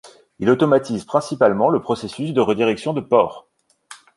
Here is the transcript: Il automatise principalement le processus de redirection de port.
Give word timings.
Il 0.39 0.49
automatise 0.49 1.05
principalement 1.05 1.69
le 1.69 1.79
processus 1.79 2.33
de 2.33 2.41
redirection 2.41 2.91
de 2.93 3.01
port. 3.01 3.47